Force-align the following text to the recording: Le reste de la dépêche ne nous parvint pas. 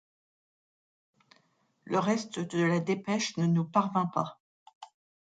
Le 1.85 1.99
reste 1.99 2.39
de 2.39 2.63
la 2.63 2.79
dépêche 2.79 3.37
ne 3.37 3.45
nous 3.45 3.65
parvint 3.65 4.07
pas. 4.07 4.39